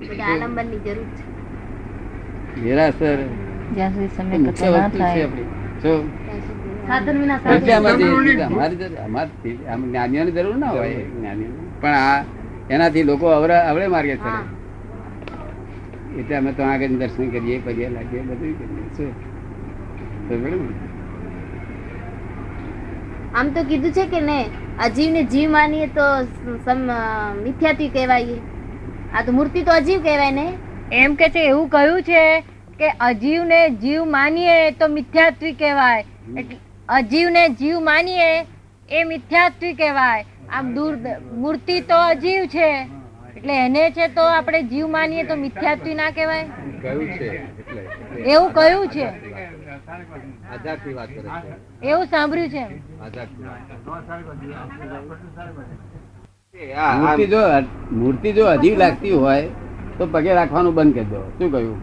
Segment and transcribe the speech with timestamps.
[0.00, 2.62] બધા આલંબનની જરૂર છે.
[2.62, 3.16] નિરાશર
[3.74, 5.42] જ્યાં સુધી સમય મુખ્ય વસ્તુ છે આપણી.
[5.82, 8.06] શું ત્યાં સુધી સાધન વિના એટલે સાધન આમાં જે-
[8.44, 10.94] અમારી જરૂર- અમારી આમ જ્ઞાનીઓની જરૂર ના હોય.
[11.80, 12.24] પણ આ
[12.70, 14.56] એનાથી લોકો અવળે અવળે માર્ગે ચડે.
[16.20, 18.96] એટલે અમે તો આગળ દર્શન કરીએ પગે લાગીએ બધું કરીએ.
[18.96, 19.36] શું?
[20.28, 20.86] ને?
[23.38, 24.44] આમ તો કીધું છે કે ને
[24.84, 26.00] અજીવને જીવ માનીએ તો
[27.42, 28.24] મિથ્યાથી કહેવાય
[29.14, 30.46] આ તો મૂર્તિ તો અજીવ કહેવાય ને.
[30.92, 32.22] એમ કે છે એવું કહ્યું છે
[32.78, 36.04] કે અજીવને જીવ માનીએ તો મિથ્યાત્વી કહેવાય.
[36.36, 36.56] એટલે
[36.88, 38.30] અજીવને જીવ માનીએ
[38.90, 40.24] એ મિથ્યાત્વી કહેવાય.
[40.50, 40.94] આમ દૂર
[41.44, 42.68] મૂર્તિ તો અજીવ છે.
[43.36, 46.46] એટલે એને છે તો આપણે જીવ માનીએ તો મિથ્યાત્વી ના કહેવાય.
[46.82, 47.28] કયું છે
[47.60, 47.82] એટલે
[48.32, 49.06] એવું કહ્યું છે.
[50.52, 51.52] આઝાદની વાત કરે છે.
[51.90, 52.64] એવું સાંભળ્યું છે.
[56.56, 57.40] મૂર્તિ જો
[58.00, 59.48] મૂર્તિ જો અજીબ લાગતી હોય
[59.98, 61.20] તો પગે રાખવાનું બંધ કરી દો.
[61.38, 61.78] શું કહ્યું?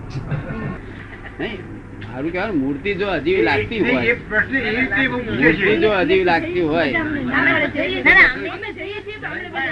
[2.13, 4.15] મારું કહેવાનું મૂર્તિ જો અજીબ લાગતી હોય
[5.41, 6.91] મૂર્તિ જો અજીબ લાગતી હોય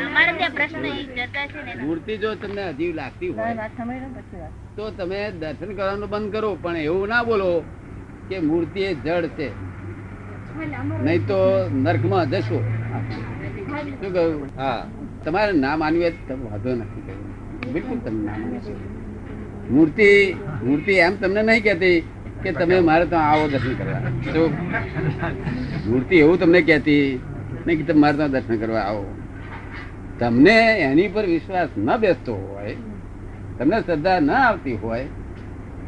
[0.06, 1.72] અમારે ત્યાં પ્રશ્ન એ ચર્ચા છે ને.
[1.84, 3.54] મૂર્તિ જો તમને અજીબ લાગતી હોય
[4.78, 7.50] તો તમે દર્શન કરવાનું બંધ કરો પણ એવું ના બોલો
[8.30, 9.50] કે મૂર્તિ એ જડ છે.
[11.06, 11.40] નહીં તો
[11.84, 12.60] નર્કમાં જશો.
[13.72, 14.50] શું કહ્યું?
[14.58, 14.82] હા.
[15.26, 17.28] તમારે ના માનવી તમે વાંધો નથી કહ્યું.
[17.74, 18.38] બિલકુલ તમે ના
[19.74, 20.08] મૂર્તિ
[20.66, 21.98] મૂર્તિ એમ તમને નહીં કહેતી
[22.44, 24.02] કે તમે મારે તો આવો દર્શન કરવા.
[24.34, 24.42] તો
[25.90, 27.06] મૂર્તિ એવું તમને કહેતી
[27.66, 29.06] નહીં કે તમે મારે તો દર્શન કરવા આવો.
[30.20, 30.58] તમને
[30.90, 32.76] એની પર વિશ્વાસ ન બેસતો હોય
[33.58, 35.08] તમને શ્રદ્ધા ન આવતી હોય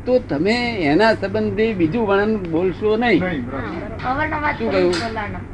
[0.05, 0.55] તો તમે
[0.91, 3.21] એના સંબંધી બીજું વર્ણન બોલશો નહીં.
[4.57, 5.52] શું કહ્યું?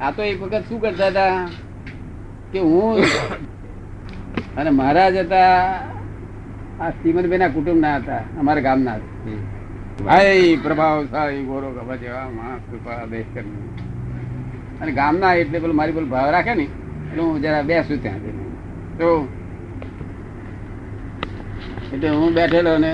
[0.00, 1.36] આ તો એક વખત શું કરતા હતા?
[2.52, 2.98] કે હું
[4.56, 5.52] અને મહારાજ હતા
[6.80, 8.96] આ શ્રીમદભાઈ ના કુટુંબ ના હતા અમારા ગામના
[10.04, 13.54] ભાઈ પ્રભાવશાળી ગોરો ગભા જેવા માણસ કૃપા દેશ કરી
[14.80, 16.66] અને ગામના એટલે પેલું મારી પેલું ભાવ રાખે ને
[17.04, 18.22] એટલે હું જરા બેસું ત્યાં
[18.98, 19.10] તો?
[21.92, 22.92] એટલે હું બેઠેલો ને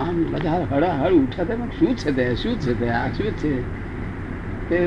[0.00, 3.52] આમ બધા હળ હળ ઉઠ્યા હતા શું છે તે શું છે તે આ શું છે?
[4.68, 4.78] તે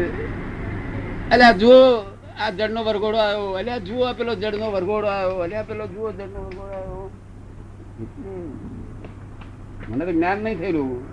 [1.32, 1.80] અલ્યા જુઓ,
[2.42, 3.52] આ જડનો વરઘોડો આવ્યો.
[3.52, 5.38] અલ્યા જુઓ પેલો જડનો વરઘોડો આવ્યો.
[5.38, 7.10] અલ્યા પેલો જુઓ જળનો વરઘોડો આવ્યો.
[9.90, 11.04] મને તો જ્ઞાન નહીં થયેલું.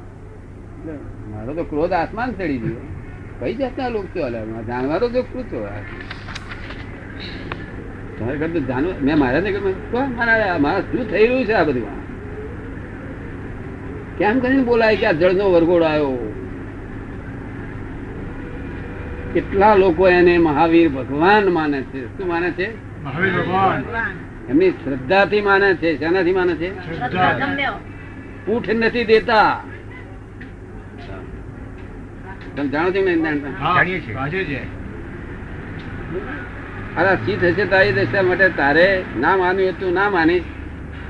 [1.30, 2.82] મારો તો ક્રોધ આસમાન ચડી ગયો.
[3.40, 5.58] કઈ જાતના લોક છો અલ્યા જાણવારો તો શું છો?
[8.18, 11.88] તમારે કરતા જાણવું મેં મારા ને કહ્યું મારા મારા શું થઈ રહ્યું છે આ બધું?
[14.18, 16.43] કેમ કરીને બોલાય કે આ જળનો વરઘોડો આવ્યો?
[19.34, 22.18] કેટલા લોકો એને મહાવીર ભગવાન માને છે?
[22.18, 22.66] શું માને છે?
[24.48, 26.68] એમની શ્રદ્ધાથી માને છે શેનાથી માને છે?
[28.46, 29.60] પૂઠ નથી દેતા.
[32.56, 33.00] તમે જાણો છો?
[36.96, 40.42] અરે ચિત્ત હશે તારી દશા માટે તારે ના માનવું તું ના માનીશ.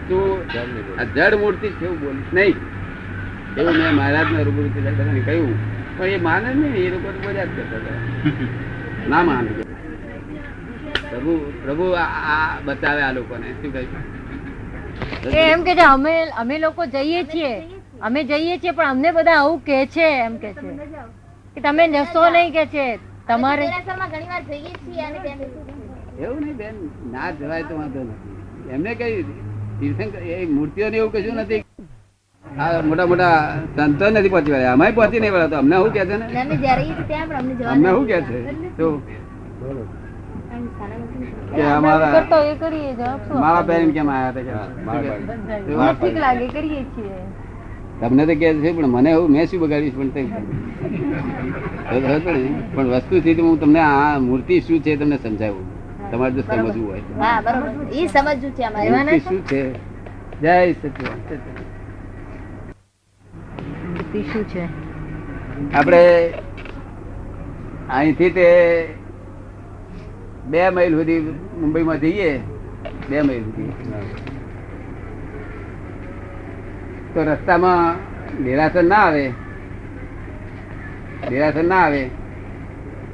[0.08, 0.40] તું
[1.00, 2.32] આ જડ મૂર્તિ છે એવું બોલીશ.
[2.32, 2.56] નહીં.
[3.58, 4.70] એવું મેં મહારાજ ને રૂબરૂ
[5.24, 5.73] કહ્યું.
[5.96, 7.98] પણ એ માને નહીં એ લોકો મજા જ કરતા હતા.
[9.10, 9.50] ના માને.
[11.10, 11.32] પ્રભુ
[11.62, 13.48] પ્રભુ આ બતાવે આ લોકોને.
[13.60, 14.02] શું કહ્યું
[15.44, 16.12] એમ કે છે અમે
[16.42, 17.52] અમે લોકો જઈએ છીએ.
[18.00, 20.70] અમે જઈએ છીએ પણ અમને બધા આવું કે છે એમ કે છે.
[21.54, 22.86] કે તમે જશો નહીં કે છે
[23.28, 23.66] તમારે.
[26.18, 26.76] એવું નહીં બેન.
[27.12, 28.34] ના જવાય તો વાંધો નથી.
[28.70, 29.24] એમને કઈ
[29.80, 31.62] તીર્થંકર એ મૂર્તિઓને એવું કશું નથી
[32.58, 33.36] આ મોટા મોટા
[33.76, 34.74] સંતો નથી પહોંચી વળ્યા.
[34.76, 36.24] અમે પહોંચી નહીં વળ્યા તો અમને શું કે છે ને?
[36.24, 38.38] અમને જવા અમને નથી શું કે છે?
[38.78, 39.14] તો કે
[40.78, 41.30] સારા નથી.
[41.56, 44.66] કે અમારા કરતો એ કરીએ જવાબ શું મારા પેરેન્ટ કેમ આવ્યા હતા
[45.66, 45.72] કે
[46.30, 47.18] મને કરીએ છીએ.
[48.00, 50.10] તમને તો કે છે પણ મને એવું મેં શું બગાડીશ પણ?
[52.74, 52.86] પણ.
[52.92, 55.66] વસ્તુથી તો હું તમને આ મૂર્તિ શું છે તમને સમજાવું.
[56.10, 57.00] તમારે જો સમજવું હોય.
[57.00, 57.12] તો.
[57.20, 57.86] હા બરોબર.
[57.92, 59.62] એ સમજવું છે શું છે?
[60.42, 61.73] જય સચિદાનંદ
[64.14, 64.68] મૂર્તિ શું છે?
[65.74, 66.02] આપણે
[67.90, 68.46] અહીંથી તે
[70.46, 71.20] બે માઇલ સુધી
[71.60, 72.40] મુંબઈમાં જઈએ
[73.10, 73.72] બે માઇલ સુધી.
[77.14, 77.96] તો રસ્તામાં
[78.44, 79.24] નિરાશન ના આવે
[81.30, 82.02] નિરાશન ના આવે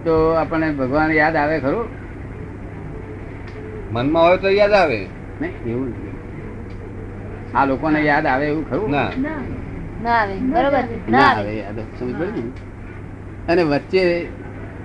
[0.05, 1.88] તો આપણને ભગવાન યાદ આવે ખરું?
[3.93, 5.00] મનમાં હોય તો યાદ આવે.
[5.41, 6.14] નહીં એવું નથી.
[7.55, 8.91] આ લોકોને યાદ આવે એવું ખરું?
[8.91, 9.11] ના.
[13.49, 14.02] અને વચ્ચે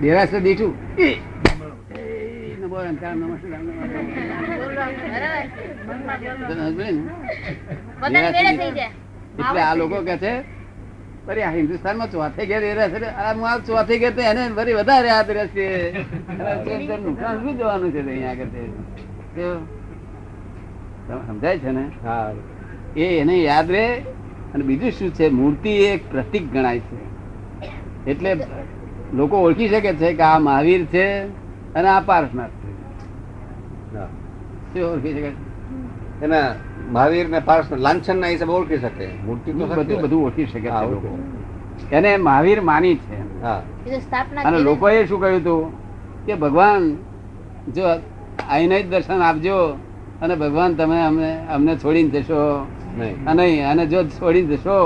[0.00, 0.72] દેરાસર દીઠું
[9.38, 10.32] એટલે આ લોકો કે છે
[11.38, 12.86] આ હિન્દુસ્તાનમાં ચોથે ઘેર એ રહે
[13.18, 15.66] આ હું આ ચોથે ઘેર તો એને ફરી વધારે હાથ રહેશે.
[17.00, 18.50] નુકસાન શું જવાનું છે અહીંયા આગળ
[21.26, 21.84] સમજાય છે ને?
[22.04, 22.32] હા.
[22.96, 23.86] એ એને યાદ રહે
[24.56, 26.98] અને બીજું શું છે મૂર્તિ એક પ્રતિક ગણાય છે.
[28.06, 28.30] એટલે
[29.12, 31.04] લોકો ઓળખી શકે છે કે આ મહાવીર છે
[31.74, 32.70] અને આ પાર્શનાથ છે.
[34.72, 35.30] શું ઓળખી શકે?
[35.30, 35.32] છે?
[36.22, 36.48] એના
[36.88, 37.40] મહાવીર ને
[37.78, 39.06] લાંછન ના હિસાબે ઓળખી શકે.
[39.26, 41.10] મૂર્તિ બધું બધું ઓળખી શકે છે લોકો.
[41.90, 43.16] એને મહાવીર માની છે.
[43.42, 43.60] હા.
[43.86, 44.58] એ તો સ્થાપના અને.
[44.60, 45.62] લોકોએ શું કહ્યું હતું
[46.26, 46.82] કે ભગવાન
[47.68, 47.84] જો
[48.48, 49.58] આઈને જ દર્શન આપજો
[50.20, 52.40] અને ભગવાન તમે અમને અમને છોડીને જશો.
[52.98, 53.66] નહીં.
[53.70, 54.76] અને જો છોડી જશો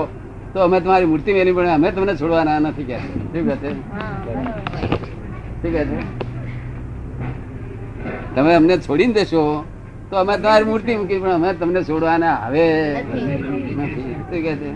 [0.53, 2.99] તો અમે તમારી મૂર્તિ મેરી પણ અમે તમને છોડવાના નથી કે.
[3.33, 3.71] ઠીક છે?
[5.63, 5.99] કહે છે?
[8.35, 9.43] તમે અમને છોડીને દેશો
[10.11, 12.65] તો અમે તમારી મૂર્તિ મૂકી પણ અમે તમને છોડવાના હવે
[13.77, 14.15] નથી.
[14.29, 14.71] શું કહે છે?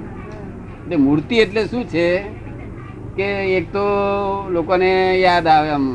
[0.85, 2.07] એટલે મૂર્તિ એટલે શું છે
[3.17, 3.29] કે
[3.59, 3.85] એક તો
[4.55, 4.91] લોકોને
[5.27, 5.87] યાદ આવે આમ.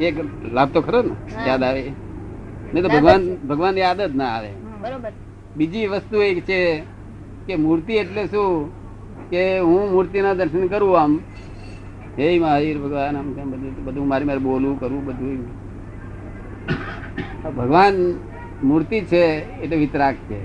[0.00, 0.14] એક
[0.56, 1.14] લાભ તો ખરો ને
[1.48, 1.82] યાદ આવે.
[2.72, 4.50] નહીં તો ભગવાન ભગવાન યાદ જ ના આવે.
[4.82, 5.12] બરોબર.
[5.56, 6.82] બીજી વસ્તુ એક છે
[7.46, 8.70] કે મૂર્તિ એટલે શું?
[9.30, 11.20] કે હું મૂર્તિના દર્શન કરું આમ.
[12.18, 15.46] હે મહાવીર ભગવાન આમ તેમ બધું બધું મારે મારે બોલવું કરવું બધું.
[17.56, 17.94] ભગવાન
[18.64, 19.24] મૂર્તિ છે
[19.60, 20.40] એટલે વિતરાગ છે.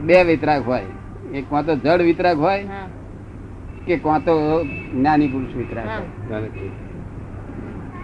[0.00, 0.82] બે વિતરાગ હોય.
[1.34, 2.68] એક કાં તો જડ વિતરાગ હોય
[3.86, 6.68] કે કાં તો જ્ઞાની પુરુષ વિતરાગ હોય.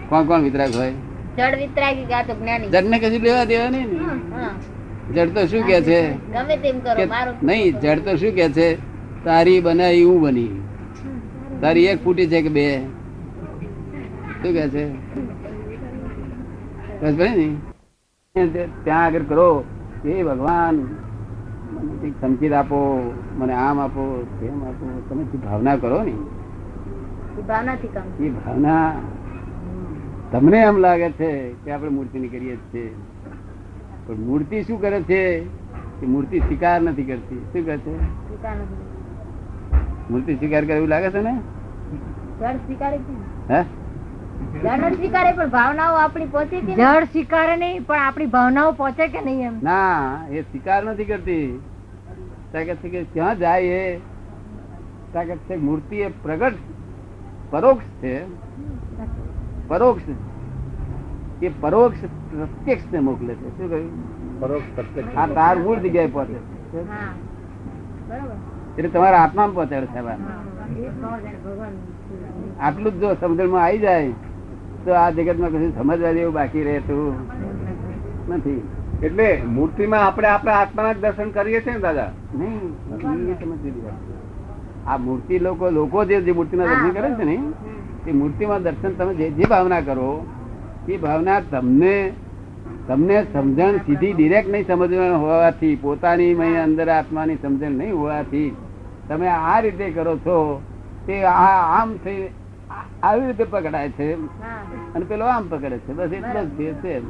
[0.09, 0.93] કોણ કોણ વિતરાગ હોય?
[1.37, 2.69] જડ વિતરાગી આ જ્ઞાની?
[2.73, 3.89] જડને કશું લેવા દેવા નહીં
[5.15, 5.99] જડ તો શું કે છે?
[6.35, 8.67] ગમે તેમ કરો મારો નહીં જડ તો શું કે છે?
[9.25, 10.51] તારી બનાવી હું બની?
[11.61, 12.65] તારી એક ફૂટી છે કે બે?
[14.41, 14.85] શું કે છે?
[17.01, 17.49] બસ ભાઈ
[18.83, 19.49] ત્યાં આગળ કરો.
[20.03, 20.75] હે ભગવાન
[21.73, 22.79] મને સંકેત આપો
[23.39, 24.03] મને આમ આપો
[24.39, 24.85] તેમ આપો.
[25.07, 26.13] તમે જે ભાવના કરો ને
[27.39, 28.83] એ ભાવનાથી કામ એ ભાવના
[30.31, 32.95] તમને એમ લાગે છે કે આપણે મૂર્તિ કરીએ જ છીએ.
[34.07, 35.43] પણ મૂર્તિ શું કરે છે?
[35.99, 37.45] કે મૂર્તિ સ્વીકાર નથી કરતી.
[37.53, 38.01] શું કરે છે?
[40.09, 41.39] મૂર્તિ સ્વીકાર કરે એવું લાગે છે ને?
[42.39, 43.57] જડ સ્વીકારે છે ને?
[43.57, 43.63] હે?
[44.63, 46.77] જડ નથી સ્વીકારે પણ ભાવનાઓ આપણી પહોંચે કે નહીં?
[46.77, 49.59] જળ સ્વીકારે નહીં પણ આપણી ભાવનાઓ પહોંચે કે નહીં એમ?
[49.63, 51.59] ના એ સ્વીકાર નથી કરતી.
[52.53, 53.99] તાકાત છે કે ક્યાં જાય એ
[55.13, 56.53] તાકાત છે મૂર્તિ એ પ્રગટ
[57.49, 58.21] પરોક્ષ છે.
[59.69, 60.05] પરોક્ષ
[61.41, 61.99] એ પરોક્ષ
[62.31, 63.47] પ્રત્યક્ષ ને મોકલે છે.
[63.57, 63.91] શું કહ્યું?
[64.39, 65.17] પરોક્ષ પ્રત્યક્ષ.
[65.17, 66.79] આ તાર મૂળ જગ્યાએ પહોંચે છે.
[68.77, 70.21] એટલે તમારા આત્મામાં પહોંચાડે ભગવાન
[72.59, 74.11] આટલું જ જો સમજણમાં આવી જાય
[74.85, 77.13] તો આ જગતમાં કશું સમજવા જેવું બાકી રહેતું
[78.29, 78.61] નથી.
[79.03, 82.09] એટલે મૂર્તિમાં આપણે આપણા આત્માના જ દર્શન કરીએ છીએ ને દાદા?
[82.35, 82.75] નહીં.
[84.87, 87.37] આ મૂર્તિ લોકો લોકો જે જે મૂર્તિના દર્શન કરે છે ને
[88.07, 90.25] એ મૂર્તિમાં દર્શન તમે જે જે ભાવના કરો
[90.87, 92.11] એ ભાવના તમને
[92.87, 98.49] તમને સમજણ સીધી ડિરેક્ટ નહીં સમજવાનું હોવાથી પોતાની અંદર આત્માની સમજણ નહીં હોવાથી
[99.07, 100.61] તમે આ રીતે કરો છો
[101.07, 102.29] તે આ આમ થઈ
[103.03, 104.13] આવી રીતે પકડાય છે.
[104.95, 105.93] અને પેલો આમ પકડે છે.
[105.93, 106.47] બસ એટલો જ
[106.81, 107.01] છે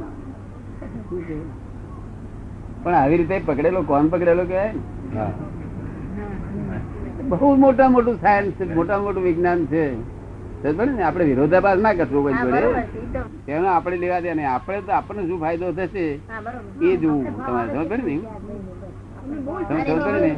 [2.82, 4.72] પણ આવી રીતે પકડેલો કોણ પકડેલો કહેવાય
[7.28, 9.84] બહુ મોટા મોટું સાયન્સ છે મોટા મોટું વિજ્ઞાન છે.
[10.64, 12.60] ને આપણે વિરોધાભાસ ના કરશું કોઈ જોડે.
[13.46, 16.04] તેનો આપણે લેવા દે ને આપણે તો આપણને શું ફાયદો થશે?
[16.82, 17.46] એ જોવું.
[17.46, 18.28] તમારે સમજ પડી ને?
[19.68, 20.32] સમજ પડી ને?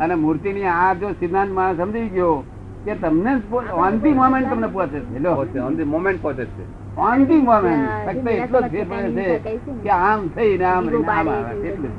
[0.00, 2.44] અને મૂર્તિની આ જો સિદ્ધાંત માણસ સમજી ગયો
[2.84, 3.32] કે તમને
[3.72, 5.18] ઓન ધી મોમેન્ટ તમને પહોંચે છે.
[5.18, 5.30] લો
[5.66, 6.64] ઓન ધી મોમેન્ટ પહોંચે છે.
[6.96, 11.28] ઓન ધી મોમેન્ટ ફક્ત એટલો જ ફેર પડે છે કે આમ થઈ ને આમ આમ
[11.28, 11.68] આવે.
[11.68, 11.92] એટલું.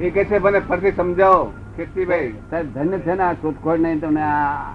[0.00, 1.52] એ કે છે મને ફરીથી સમજાવો.
[1.80, 4.74] સાહેબ ધન્ય છે ને આ શોધખોળ નહીં તમને આ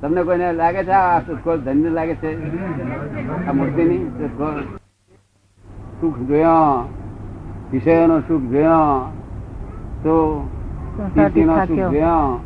[0.00, 2.30] તમને કોઈને લાગે છે આ શોધખોળ ધન્ય લાગે છે?
[3.46, 4.60] આ મૂર્તિની શોધખોળ?
[6.00, 6.86] સુખ જોયો
[7.70, 9.10] વિષયોનો સુખ જોયો
[10.02, 10.14] તો
[11.14, 12.40] કીર્તિનો સુખ જોયો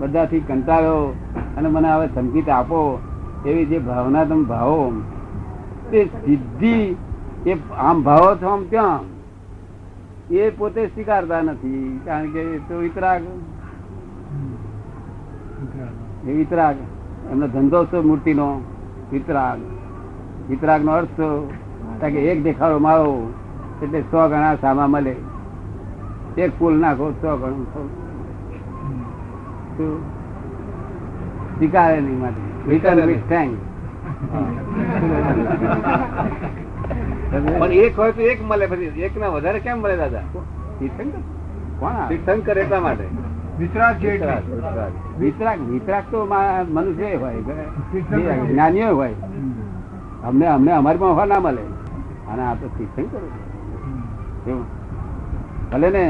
[0.00, 1.14] બધાથી કંટાળ્યો
[1.56, 3.00] અને મને હવે સંગીત આપો
[3.44, 4.92] એવી જે ભાવના તમે ભાવો
[5.90, 6.96] તે સિદ્ધિ
[7.44, 9.04] એ આમ ભાવો છો આમ ત્યાં
[10.30, 13.22] એ પોતે સ્વીકારતા નથી કારણ કે એ તો વિતરાગ
[16.28, 16.76] એ વિતરાગ
[17.30, 18.48] એમનો ધંધો છે મૂર્તિનો
[19.12, 19.60] વિતરાગ
[20.48, 21.20] વિતરાગ નો અર્થ
[22.00, 23.08] કારણ કે એક દેખાડો મારો
[23.82, 25.14] એટલે સો ગણા સામા મળે.
[26.36, 27.66] એક ફૂલ નાખો સો ગણું
[31.56, 32.42] સ્વીકારે નહીં માટે.
[32.68, 33.52] રિટર્ન વિથ થેન્ક
[37.30, 39.02] પણ એક હોય તો એક મળે પછી.
[39.02, 40.22] એક ના વધારે કેમ મળે દાદા?
[40.78, 41.20] તીર્થંકર?
[42.08, 43.06] તીર્થંકર એટલા માટે.
[43.58, 44.92] વિતરાગ વિતરાગ, વિતરાગ.
[45.18, 46.24] વિતરાગ વિતરાગ તો
[46.68, 47.34] મનુષ્ય હોય.
[48.46, 49.14] જ્ઞાનીઓ હોય.
[50.24, 51.64] અમને અમને અમારી માં ના મળે.
[52.32, 53.22] અને આ તો તીર્થંકર
[55.72, 56.04] ભલે ને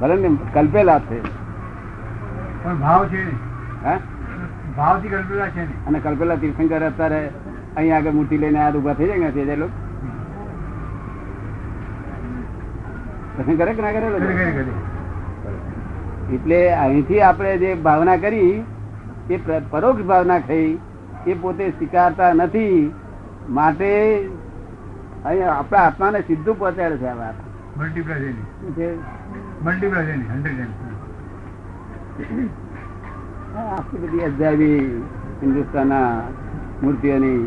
[0.00, 1.18] ભલે ને કલ્પેલા છે.
[2.62, 3.34] પણ ભાવ છે ને.
[3.88, 3.96] હે?
[4.76, 7.20] ભાવથી કલ્પેલા છે અને કલ્પેલા તીર્થંકર અત્યારે
[7.76, 9.87] અહીંયા આગળ મૂર્તિ લઈને આ ઊભા થઈ જાય ને તે લોકો
[13.38, 14.06] દર્શન કરે કે ના કરે
[16.36, 18.54] એટલે અહીંથી આપણે જે ભાવના કરી
[19.30, 19.38] એ
[19.70, 20.70] પરોક્ષ ભાવના થઈ
[21.26, 22.76] એ પોતે સ્વીકારતા નથી
[23.50, 23.90] માટે
[25.24, 27.36] અહીંયા આપણા આત્માને સીધું પહોંચાડે છે આ વાત.
[27.76, 28.32] મલ્ટીપ્લાય?
[29.64, 30.14] મલ્ટીપ્લાય
[33.68, 34.80] આખી બધી
[35.42, 36.08] હિન્દુસ્તાનના
[36.82, 37.40] મૂર્તિઓની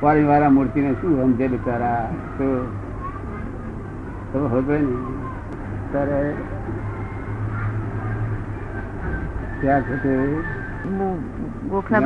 [0.00, 2.02] ફોરેન વાળા મૂર્તિને શું સમજે બિચારા?
[2.38, 2.48] તો
[4.44, 4.92] ખબર ને
[5.92, 6.20] ત્યારે
[9.60, 10.12] ત્યાં છે તે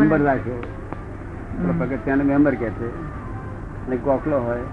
[0.00, 0.60] મેમ્બર રાખ્યો
[1.56, 2.88] પેલો પગથિયાનો મેમ્બર કે છે.
[3.86, 4.66] અને ગોખલો હોય.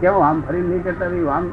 [0.00, 1.46] કેવું આમ ફરી નહીં કરતા આમ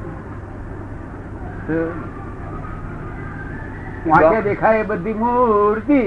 [4.11, 6.01] વાંકે દેખાય એ બધી મૂર્તિ.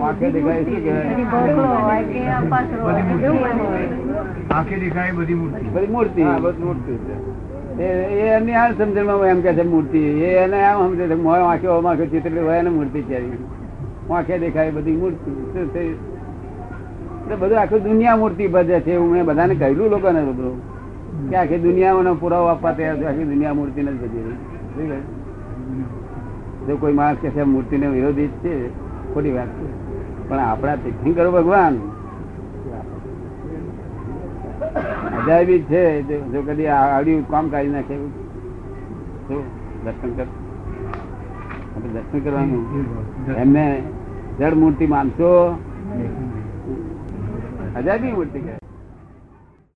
[0.00, 1.14] વાંકે દેખાય શું કહેવાય?
[4.60, 5.66] આંખે દેખાય બધી મૂર્તિ.
[5.66, 6.22] બધી મૂર્તિ.
[6.22, 7.40] મૂર્તિ છે.
[7.82, 7.84] એ
[8.20, 9.98] એ એમની આ સમજણમાં એમ કે છે મૂર્તિ.
[9.98, 13.44] એ એને આમ સમજે છે મોં વાંખે વાંખે ચિત્ર હોય એને મૂર્તિ છે.
[14.08, 15.30] વાંખે દેખાય બધી મૂર્તિ.
[15.30, 15.80] શું છે?
[15.80, 20.70] એટલે બધું આખી દુનિયા મૂર્તિ ભજે છે એવું મેં બધાને કહેલું લોકોને બધું.
[21.30, 25.00] કે આખી દુનિયાનો પુરાવો આપવા તૈયાર છે આખી દુનિયા મૂર્તિ નથી ભજી રહી
[26.66, 28.68] જો કોઈ માણસ કે છે મૂર્તિને વિરોધી છે.
[29.14, 30.28] ખોટી વાત છે.
[30.28, 31.78] પણ આપણા તીર્થંકર ભગવાન
[35.22, 36.02] અજાયબી છે.
[36.02, 39.42] જો- કદી આવડ્યું કામ કાઢી નાખે શું?
[39.84, 40.22] દર્શન કર.
[41.76, 42.84] આપણે દર્શન કરવાનું.
[43.34, 43.82] એમને
[44.38, 45.58] જડ મૂર્તિ માનશો?
[47.76, 48.69] અજાયબી મૂર્તિ કહે